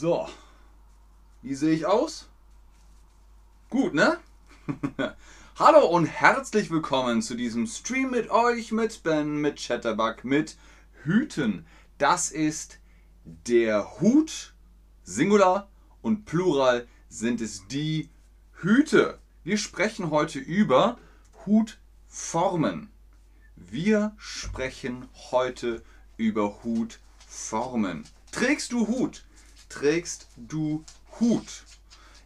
[0.00, 0.28] So,
[1.42, 2.28] wie sehe ich aus?
[3.68, 4.18] Gut, ne?
[5.58, 10.56] Hallo und herzlich willkommen zu diesem Stream mit euch, mit Ben, mit Chatterbug, mit
[11.02, 11.66] Hüten.
[11.98, 12.78] Das ist
[13.24, 14.54] der Hut,
[15.02, 15.68] Singular
[16.00, 18.08] und Plural sind es die
[18.60, 19.18] Hüte.
[19.42, 20.96] Wir sprechen heute über
[21.44, 22.88] Hutformen.
[23.56, 25.82] Wir sprechen heute
[26.16, 28.04] über Hutformen.
[28.30, 29.24] Trägst du Hut?
[29.68, 30.84] Trägst du
[31.20, 31.64] Hut?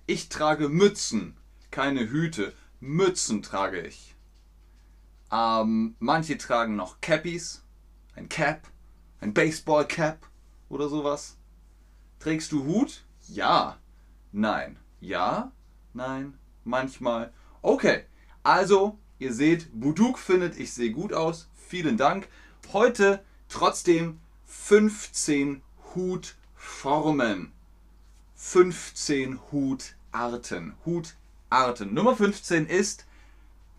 [0.07, 1.37] Ich trage Mützen,
[1.71, 2.53] keine Hüte.
[2.81, 4.15] Mützen trage ich.
[5.31, 7.63] Ähm, manche tragen noch Cappies,
[8.15, 8.69] ein Cap,
[9.21, 10.29] ein Baseball Cap
[10.69, 11.37] oder sowas.
[12.19, 13.05] Trägst du Hut?
[13.29, 13.79] Ja.
[14.31, 14.79] Nein.
[15.01, 15.53] Ja.
[15.95, 16.39] Nein.
[16.65, 17.33] Manchmal.
[17.63, 18.05] Okay.
[18.43, 21.49] Also, ihr seht, Buduk findet, ich sehe gut aus.
[21.55, 22.29] Vielen Dank.
[22.73, 25.63] Heute trotzdem 15
[26.63, 27.53] Hutformen.
[28.37, 30.75] 15 Hutarten.
[30.85, 31.95] Hutarten.
[31.95, 33.07] Nummer 15 ist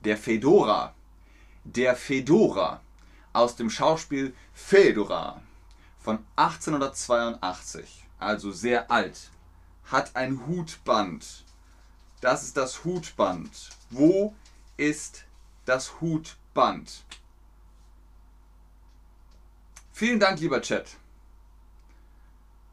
[0.03, 0.93] der Fedora.
[1.63, 2.81] Der Fedora
[3.31, 5.41] aus dem Schauspiel Fedora
[5.99, 9.31] von 1882, also sehr alt,
[9.85, 11.45] hat ein Hutband.
[12.21, 13.69] Das ist das Hutband.
[13.89, 14.35] Wo
[14.77, 15.25] ist
[15.65, 17.03] das Hutband?
[19.93, 20.97] Vielen Dank, lieber Chat.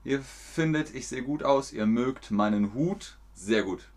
[0.05, 3.19] Ihr findet, ich sehe gut aus, ihr mögt meinen Hut.
[3.35, 3.89] Sehr gut.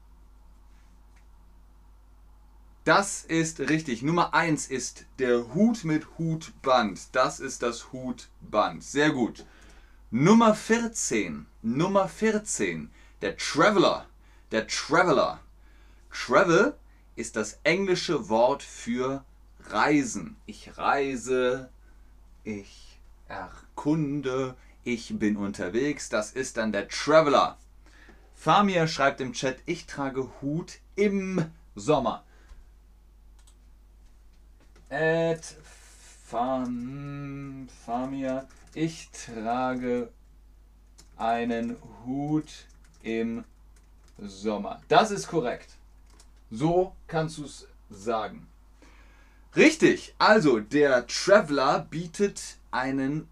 [2.84, 4.02] Das ist richtig.
[4.02, 7.16] Nummer 1 ist der Hut mit Hutband.
[7.16, 8.84] Das ist das Hutband.
[8.84, 9.45] Sehr gut.
[10.12, 11.45] Nummer 14.
[11.62, 12.92] Nummer 14.
[13.22, 14.06] Der Traveler.
[14.52, 15.40] Der Traveler.
[16.12, 16.78] Travel
[17.16, 19.23] ist das englische Wort für
[19.70, 20.36] Reisen.
[20.45, 21.70] Ich reise,
[22.44, 26.09] ich erkunde, ich bin unterwegs.
[26.09, 27.58] Das ist dann der Traveler.
[28.36, 31.45] Famir schreibt im Chat, ich trage Hut im
[31.76, 32.23] Sommer.
[34.89, 35.44] Ed
[36.26, 40.10] Fam, Famir, ich trage
[41.17, 42.65] einen Hut
[43.02, 43.44] im
[44.17, 44.82] Sommer.
[44.88, 45.77] Das ist korrekt.
[46.52, 48.48] So kannst du es sagen.
[49.55, 53.27] Richtig, also der Traveler bietet einen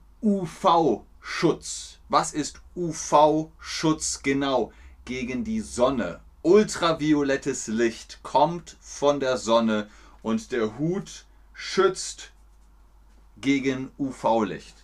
[1.22, 2.00] UV-Schutz.
[2.10, 4.72] Was ist UV-Schutz genau?
[5.06, 6.20] Gegen die Sonne.
[6.42, 9.90] Ultraviolettes Licht kommt von der Sonne
[10.24, 12.32] und der Hut schützt
[13.38, 14.76] gegen UV-Licht.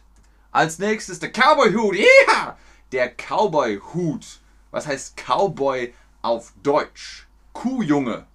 [0.52, 1.96] Als nächstes der Cowboy-Hut.
[1.96, 2.58] Yeah!
[2.92, 4.40] Der Cowboy-Hut.
[4.72, 7.28] Was heißt Cowboy auf Deutsch?
[7.54, 8.26] Kuhjunge.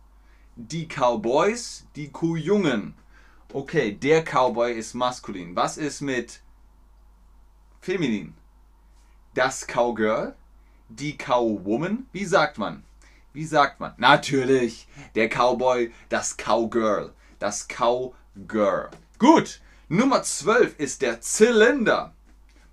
[0.57, 2.95] Die Cowboys, die Kuhjungen.
[3.53, 5.57] Okay, der Cowboy ist maskulin.
[5.57, 6.41] Was ist mit
[7.83, 8.35] feminin?
[9.35, 10.37] Das Cowgirl,
[10.89, 12.07] die Cowwoman.
[12.13, 12.85] Wie sagt man?
[13.33, 13.93] Wie sagt man?
[13.97, 18.91] Natürlich, der Cowboy, das Cowgirl, das Cowgirl.
[19.19, 22.15] Gut, Nummer 12 ist der Zylinder.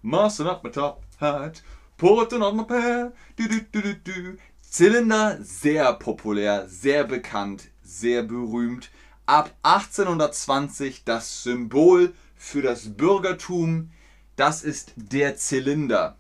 [0.02, 1.64] Mussing up my top hat,
[1.98, 3.12] putting on my pair.
[3.36, 4.38] Du, du, du, du, du.
[4.62, 8.92] Zylinder, sehr populär, sehr bekannt, sehr berühmt.
[9.26, 13.90] Ab 1820 das Symbol für das Bürgertum.
[14.40, 16.16] Das ist der Zylinder.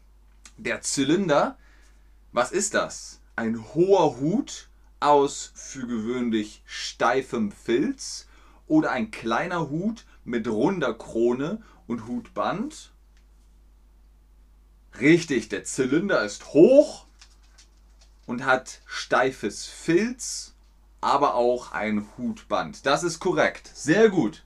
[0.58, 1.58] Der Zylinder,
[2.34, 3.22] was ist das?
[3.38, 4.68] Ein hoher Hut
[5.00, 8.28] aus für gewöhnlich steifem Filz
[8.68, 12.92] oder ein kleiner Hut mit runder Krone und Hutband?
[15.00, 17.06] Richtig, der Zylinder ist hoch
[18.26, 20.56] und hat steifes Filz,
[21.00, 22.86] aber auch ein Hutband.
[22.86, 23.72] Das ist korrekt.
[23.74, 24.44] Sehr gut.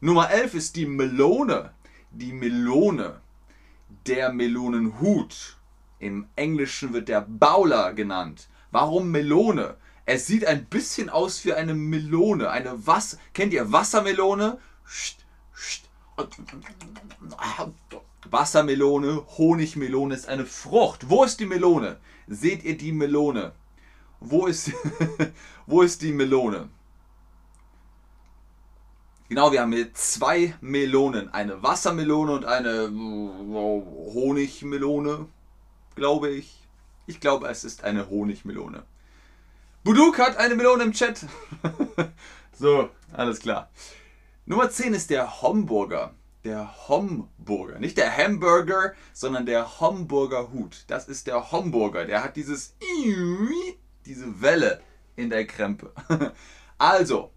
[0.00, 1.72] Nummer 11 ist die Melone.
[2.10, 3.20] Die Melone.
[4.06, 5.56] Der Melonenhut.
[5.98, 8.48] Im Englischen wird der Bowler genannt.
[8.70, 9.76] Warum Melone?
[10.06, 12.50] Es sieht ein bisschen aus wie eine Melone.
[12.50, 14.58] Eine Was Kennt ihr Wassermelone?
[18.30, 21.08] Wassermelone, Honigmelone ist eine Frucht.
[21.08, 21.98] Wo ist die Melone?
[22.26, 23.52] Seht ihr die Melone?
[24.20, 24.72] Wo ist,
[25.66, 26.68] wo ist die Melone?
[29.28, 31.32] Genau, wir haben hier zwei Melonen.
[31.34, 32.88] Eine Wassermelone und eine
[34.14, 35.26] Honigmelone,
[35.94, 36.66] glaube ich.
[37.06, 38.84] Ich glaube, es ist eine Honigmelone.
[39.84, 41.26] Buduk hat eine Melone im Chat.
[42.52, 43.70] so, alles klar.
[44.46, 46.14] Nummer 10 ist der Homburger.
[46.44, 47.78] Der Homburger.
[47.78, 50.84] Nicht der Hamburger, sondern der Homburger Hut.
[50.86, 52.06] Das ist der Homburger.
[52.06, 52.74] Der hat dieses
[54.06, 54.80] diese Welle
[55.16, 55.92] in der Krempe.
[56.80, 57.32] Also,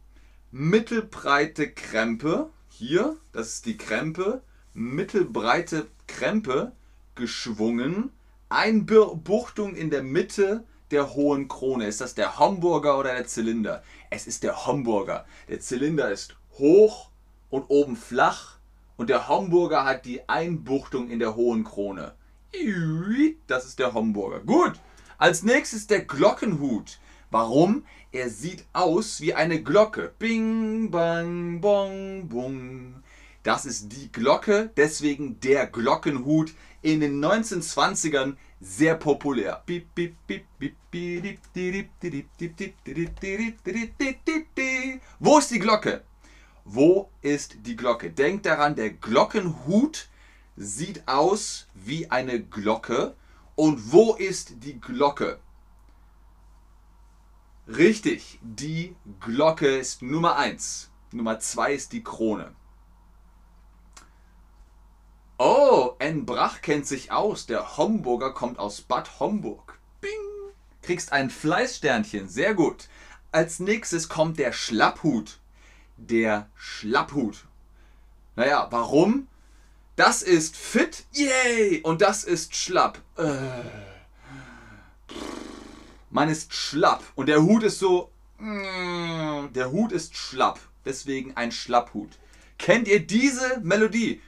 [0.52, 2.50] mittelbreite Krempe.
[2.70, 4.42] Hier, das ist die Krempe.
[4.74, 6.74] Mittelbreite Krempe
[7.16, 8.12] geschwungen
[8.52, 11.88] Einbuchtung in der Mitte der hohen Krone.
[11.88, 13.82] Ist das der Homburger oder der Zylinder?
[14.10, 15.26] Es ist der Homburger.
[15.48, 17.10] Der Zylinder ist hoch
[17.50, 18.58] und oben flach
[18.98, 22.14] und der Homburger hat die Einbuchtung in der hohen Krone.
[23.48, 24.42] Das ist der Homburger.
[24.42, 24.74] Gut.
[25.18, 27.00] Als nächstes der Glockenhut.
[27.32, 27.86] Warum?
[28.12, 30.14] Er sieht aus wie eine Glocke.
[30.20, 32.96] Bing, bang, bong, bung.
[33.44, 39.64] Das ist die Glocke, deswegen der Glockenhut in den 1920ern sehr populär.
[45.20, 46.04] Wo ist die Glocke?
[46.66, 48.12] Wo ist die Glocke?
[48.12, 50.10] Denkt daran, der Glockenhut
[50.58, 53.16] sieht aus wie eine Glocke.
[53.56, 55.40] Und wo ist die Glocke?
[57.68, 60.90] Richtig, die Glocke ist Nummer 1.
[61.12, 62.54] Nummer 2 ist die Krone.
[65.38, 66.26] Oh, N.
[66.26, 67.46] Brach kennt sich aus.
[67.46, 69.80] Der Homburger kommt aus Bad Homburg.
[70.00, 70.12] Bing!
[70.82, 72.30] Kriegst ein Fleißsternchen.
[72.30, 72.90] Sehr gut.
[73.32, 75.40] Als nächstes kommt der Schlapphut.
[75.98, 77.46] Der Schlapphut.
[78.36, 79.28] Naja, warum?
[79.96, 81.82] Das ist fit, yay!
[81.82, 83.00] Und das ist schlapp.
[83.18, 83.91] Äh.
[86.12, 87.04] Man ist schlapp.
[87.16, 88.12] Und der Hut ist so.
[88.38, 90.60] Mm, der Hut ist schlapp.
[90.86, 92.12] Deswegen ein Schlapphut.
[92.58, 94.22] Kennt ihr diese Melodie?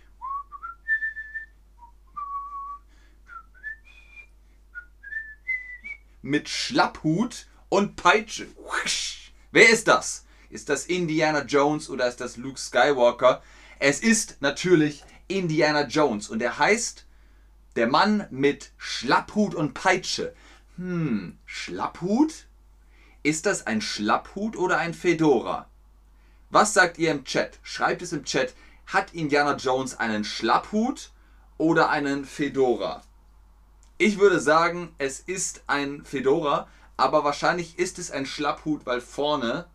[6.23, 8.47] mit Schlapphut und Peitsche.
[9.51, 10.25] Wer ist das?
[10.49, 13.43] Ist das Indiana Jones oder ist das Luke Skywalker?
[13.77, 17.05] Es ist natürlich Indiana Jones und er heißt
[17.75, 20.33] der Mann mit Schlapphut und Peitsche.
[20.77, 22.47] Hm, Schlapphut?
[23.21, 25.69] Ist das ein Schlapphut oder ein Fedora?
[26.49, 27.59] Was sagt ihr im Chat?
[27.61, 28.55] Schreibt es im Chat.
[28.87, 31.11] Hat Indiana Jones einen Schlapphut
[31.57, 33.03] oder einen Fedora?
[33.99, 36.67] Ich würde sagen, es ist ein Fedora,
[36.97, 39.67] aber wahrscheinlich ist es ein Schlapphut, weil vorne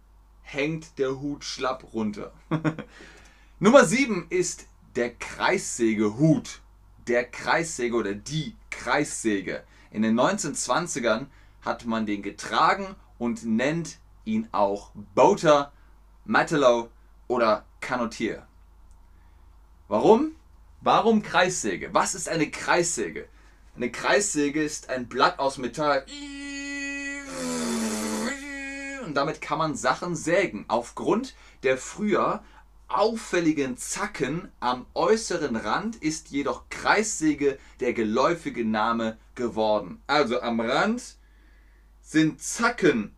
[0.42, 2.32] hängt der Hut schlapp runter.
[3.60, 4.66] Nummer 7 ist
[4.96, 6.60] der Kreissägehut.
[7.06, 9.62] Der Kreissäge oder die Kreissäge.
[9.90, 11.26] In den 1920ern
[11.62, 15.72] hat man den getragen und nennt ihn auch Boater,
[16.24, 16.90] Matelot
[17.26, 18.46] oder Canotier.
[19.88, 20.32] Warum?
[20.80, 21.92] Warum Kreissäge?
[21.94, 23.28] Was ist eine Kreissäge?
[23.74, 26.04] Eine Kreissäge ist ein Blatt aus Metall.
[29.04, 30.66] Und damit kann man Sachen sägen.
[30.68, 32.42] Aufgrund der früher
[32.88, 40.00] auffälligen Zacken am äußeren Rand ist jedoch Kreissäge der geläufige Name geworden.
[40.06, 41.16] Also am Rand
[42.02, 43.14] sind Zacken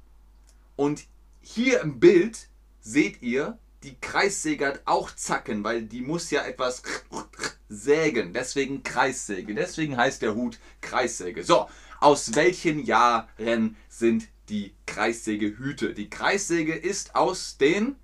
[0.76, 1.06] und
[1.40, 2.48] hier im Bild
[2.80, 6.82] seht ihr, die Kreissäge hat auch Zacken, weil die muss ja etwas
[7.68, 8.32] sägen.
[8.32, 9.54] Deswegen Kreissäge.
[9.54, 11.44] Deswegen heißt der Hut Kreissäge.
[11.44, 11.68] So,
[12.00, 15.94] aus welchen Jahren sind die Kreissägehüte?
[15.94, 17.96] Die Kreissäge ist aus den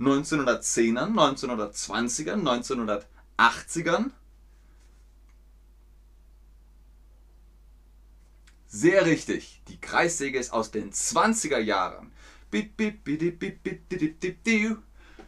[0.00, 3.06] 1910ern, 1920ern,
[3.36, 4.10] 1980ern.
[8.68, 9.62] Sehr richtig.
[9.68, 12.12] Die Kreissäge ist aus den 20er Jahren.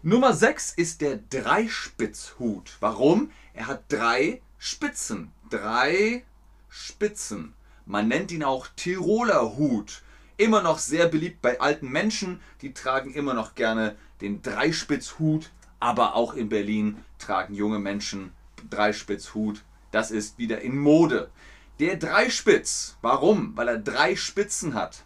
[0.03, 2.77] Nummer 6 ist der Dreispitzhut.
[2.81, 3.31] Warum?
[3.55, 5.33] Er hat drei Spitzen.
[5.51, 6.25] Drei
[6.69, 7.55] Spitzen.
[7.87, 10.03] Man nennt ihn auch Tiroler Hut.
[10.41, 12.41] Immer noch sehr beliebt bei alten Menschen.
[12.63, 15.51] Die tragen immer noch gerne den Dreispitzhut.
[15.81, 18.33] Aber auch in Berlin tragen junge Menschen
[18.71, 19.63] Dreispitzhut.
[19.91, 21.31] Das ist wieder in Mode.
[21.79, 22.97] Der Dreispitz.
[23.03, 23.55] Warum?
[23.55, 25.05] Weil er drei Spitzen hat.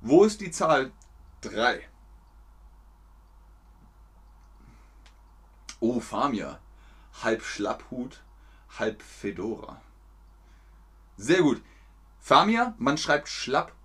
[0.00, 0.92] Wo ist die Zahl
[1.40, 1.80] 3?
[5.80, 6.60] Oh, Famia.
[7.20, 8.22] Halb Schlapphut,
[8.78, 9.82] halb Fedora.
[11.16, 11.60] Sehr gut.
[12.20, 13.28] Famia, man schreibt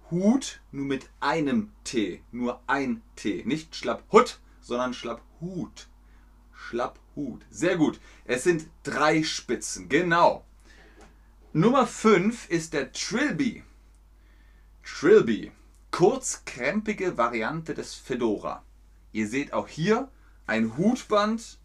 [0.07, 2.23] Schlapphut nur mit einem T.
[2.31, 3.43] Nur ein T.
[3.45, 5.87] Nicht Schlapphut, sondern Schlapphut.
[6.53, 7.45] Schlapphut.
[7.49, 7.99] Sehr gut.
[8.25, 9.89] Es sind drei Spitzen.
[9.89, 10.45] Genau.
[11.51, 13.63] Nummer 5 ist der Trilby.
[14.83, 15.51] Trilby.
[15.91, 18.63] Kurzkrempige Variante des Fedora.
[19.11, 20.09] Ihr seht auch hier
[20.45, 21.59] ein Hutband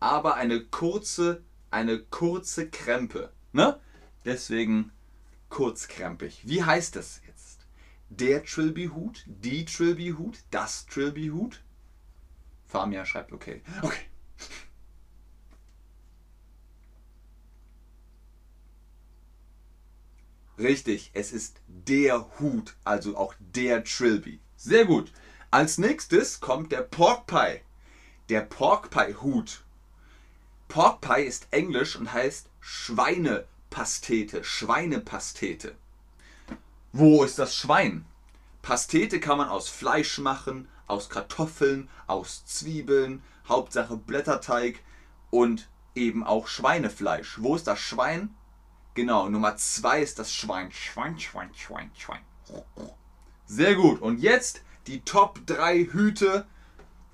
[0.00, 3.32] aber eine kurze, eine kurze Krempe.
[3.52, 3.78] Ne?
[4.24, 4.92] Deswegen
[5.48, 6.42] kurzkrempig.
[6.44, 7.37] Wie heißt das jetzt?
[8.10, 11.62] Der Trilby-Hut, die Trilby-Hut, das Trilby-Hut?
[12.66, 13.62] Famia schreibt okay.
[13.82, 14.06] Okay.
[20.58, 24.40] Richtig, es ist der Hut, also auch der Trilby.
[24.56, 25.12] Sehr gut.
[25.50, 27.60] Als nächstes kommt der Pork Pie.
[28.28, 29.62] Der Pork Pie Hut
[30.68, 35.74] Pork Pie ist englisch und heißt Schweine Pastete, Schweinepastete.
[36.92, 38.06] Wo ist das Schwein?
[38.62, 44.80] Pastete kann man aus Fleisch machen, aus Kartoffeln, aus Zwiebeln, Hauptsache Blätterteig
[45.30, 47.42] und eben auch Schweinefleisch.
[47.42, 48.34] Wo ist das Schwein?
[48.94, 50.72] Genau, Nummer zwei ist das Schwein.
[50.72, 52.22] Schwein, Schwein, Schwein, Schwein.
[53.46, 54.00] Sehr gut.
[54.00, 56.46] Und jetzt die Top 3 Hüte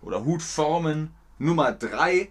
[0.03, 1.13] oder Hutformen.
[1.39, 2.31] Nummer 3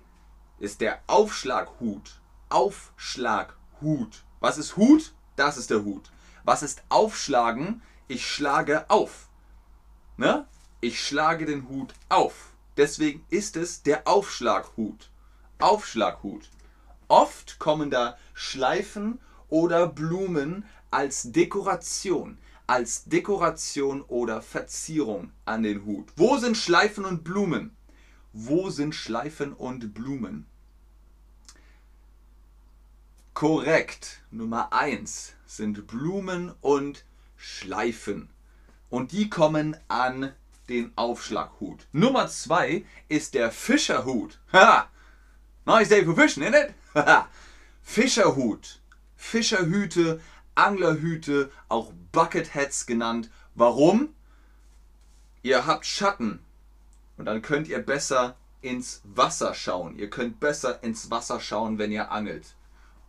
[0.60, 2.22] ist der Aufschlaghut.
[2.48, 4.24] Aufschlaghut.
[4.40, 5.14] Was ist Hut?
[5.36, 6.13] Das ist der Hut.
[6.44, 7.82] Was ist Aufschlagen?
[8.08, 9.30] Ich schlage auf.
[10.18, 10.46] Ne?
[10.82, 12.54] Ich schlage den Hut auf.
[12.76, 15.10] Deswegen ist es der Aufschlaghut.
[15.60, 16.50] Aufschlaghut.
[17.08, 19.20] Oft kommen da Schleifen
[19.50, 26.12] oder Blumen als Dekoration, als Dekoration oder Verzierung an den Hut.
[26.18, 27.76] Wo sind Schleifen und Blumen?
[28.34, 30.48] Wo sind Schleifen und Blumen?
[33.34, 34.24] Korrekt.
[34.32, 37.06] Nummer 1 sind Blumen und
[37.36, 38.30] Schleifen.
[38.90, 40.34] Und die kommen an
[40.70, 41.88] den Aufschlaghut.
[41.92, 44.40] Nummer 2 ist der Fischerhut.
[44.52, 44.90] Ha!
[45.66, 46.74] Nice day for fishing, isn't it?
[47.82, 48.82] Fischerhut.
[49.16, 50.22] Fischerhüte,
[50.56, 53.30] Anglerhüte, auch Bucketheads genannt.
[53.56, 54.14] Warum?
[55.42, 56.40] Ihr habt Schatten
[57.18, 59.98] und dann könnt ihr besser ins Wasser schauen.
[59.98, 62.56] Ihr könnt besser ins Wasser schauen, wenn ihr angelt.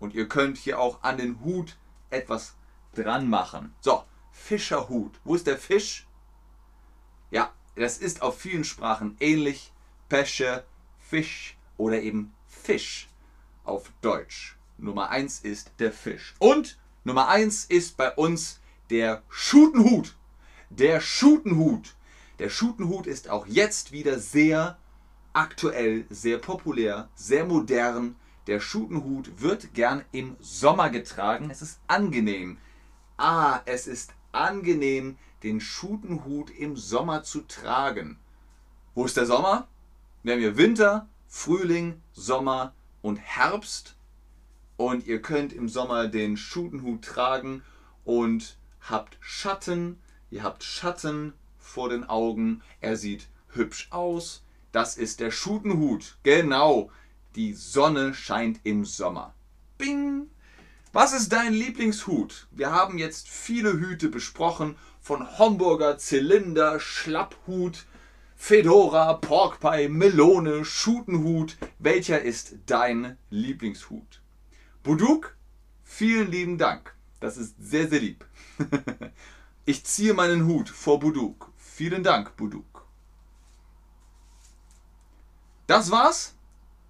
[0.01, 1.77] Und ihr könnt hier auch an den Hut
[2.15, 2.55] etwas
[2.95, 3.75] dran machen.
[3.81, 5.19] So, Fischerhut.
[5.25, 6.07] Wo ist der Fisch?
[7.31, 9.73] Ja, das ist auf vielen Sprachen ähnlich.
[10.09, 10.65] Pesche,
[10.99, 13.09] Fisch oder eben Fisch
[13.65, 14.57] auf Deutsch.
[14.79, 16.35] Nummer 1 ist der Fisch.
[16.39, 20.15] Und Nummer 1 ist bei uns der Schutenhut.
[20.71, 21.95] Der Schutenhut.
[22.39, 24.77] Der Schutenhut ist auch jetzt wieder sehr
[25.33, 28.17] aktuell, sehr populär, sehr modern.
[28.47, 31.51] Der Schutenhut wird gern im Sommer getragen.
[31.51, 32.59] Es ist angenehm.
[33.17, 38.19] Ah, es ist angenehm, den Schutenhut im Sommer zu tragen.
[38.95, 39.69] Wo ist der Sommer?
[40.23, 43.97] Wir haben hier Winter, Frühling, Sommer und Herbst.
[44.77, 47.63] Und ihr könnt im Sommer den Schutenhut tragen
[48.05, 50.01] und habt Schatten.
[50.31, 52.63] Ihr habt Schatten vor den Augen.
[52.81, 54.43] Er sieht hübsch aus.
[54.73, 56.19] Das ist der Schutenhut.
[56.25, 56.91] Genau.
[57.35, 59.35] Die Sonne scheint im Sommer.
[59.77, 60.29] Bing!
[60.93, 62.47] Was ist dein Lieblingshut?
[62.53, 67.87] Wir haben jetzt viele Hüte besprochen, von Homburger, Zylinder, Schlapphut,
[68.37, 71.57] Fedora, Porkpie, Melone, Schutenhut.
[71.81, 74.23] Welcher ist dein Lieblingshut?
[74.85, 75.37] Buduk,
[75.83, 76.95] vielen lieben Dank.
[77.19, 78.25] Das ist sehr, sehr lieb.
[79.65, 81.51] ich ziehe meinen Hut vor Buduk.
[81.57, 82.87] Vielen Dank, Buduk.
[85.67, 86.34] Das war's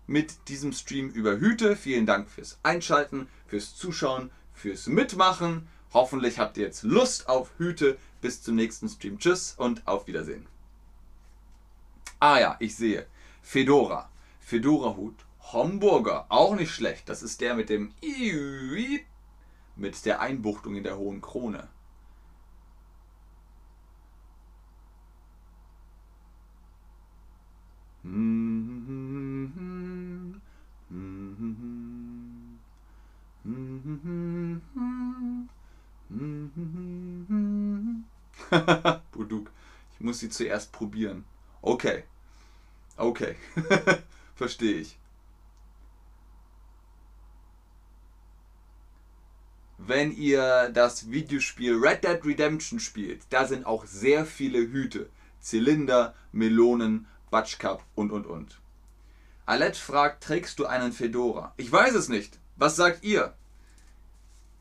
[0.07, 1.77] mit diesem Stream über Hüte.
[1.77, 5.69] Vielen Dank fürs Einschalten, fürs Zuschauen, fürs Mitmachen.
[5.93, 7.99] Hoffentlich habt ihr jetzt Lust auf Hüte.
[8.21, 9.19] Bis zum nächsten Stream.
[9.19, 10.47] Tschüss und auf Wiedersehen.
[12.21, 13.07] Ah ja, ich sehe.
[13.43, 14.11] Fedora.
[14.41, 15.15] Fedora-Hut.
[15.53, 16.27] Homburger.
[16.31, 17.09] Auch nicht schlecht.
[17.09, 17.93] Das ist der mit dem
[19.77, 21.69] mit der Einbuchtung in der hohen Krone.
[39.13, 39.51] Buduk.
[39.93, 41.27] Ich muss sie zuerst probieren.
[41.61, 42.05] Okay.
[42.97, 43.37] Okay.
[44.35, 44.97] Verstehe ich.
[49.77, 55.11] Wenn ihr das Videospiel Red Dead Redemption spielt, da sind auch sehr viele Hüte.
[55.41, 58.59] Zylinder, Melonen, Batschkap und und und.
[59.45, 61.53] Alette fragt, trägst du einen Fedora?
[61.59, 62.39] Ich weiß es nicht.
[62.57, 63.35] Was sagt ihr?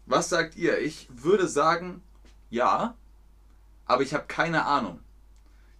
[0.05, 0.79] Was sagt ihr?
[0.79, 2.01] Ich würde sagen,
[2.49, 2.95] ja,
[3.85, 4.99] aber ich habe keine Ahnung.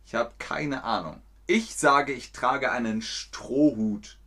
[0.06, 1.22] Ich habe keine Ahnung.
[1.48, 4.18] Ich sage, ich trage einen Strohhut.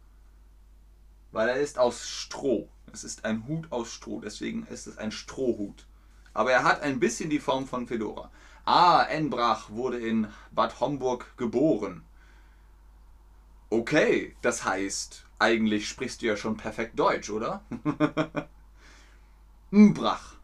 [1.32, 2.68] Weil er ist aus Stroh.
[2.92, 5.86] Es ist ein Hut aus Stroh, deswegen ist es ein Strohhut.
[6.32, 8.30] Aber er hat ein bisschen die Form von Fedora.
[8.64, 12.05] Ah, Enbrach wurde in Bad Homburg geboren.
[13.70, 17.64] Okay, das heißt, eigentlich sprichst du ja schon perfekt Deutsch, oder?
[19.70, 20.36] Mbrach.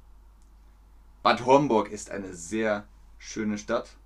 [1.22, 2.86] Bad Homburg ist eine sehr
[3.18, 3.96] schöne Stadt.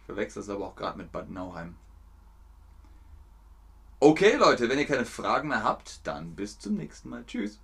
[0.00, 1.76] Ich verwechsel es aber auch gerade mit Bad Nauheim.
[3.98, 7.24] Okay, Leute, wenn ihr keine Fragen mehr habt, dann bis zum nächsten Mal.
[7.26, 7.58] Tschüss.